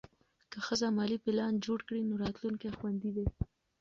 [0.51, 3.25] که ښځه مالي پلان جوړ کړي، نو راتلونکی خوندي دی.